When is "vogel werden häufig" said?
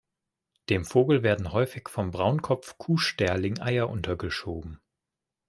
0.83-1.87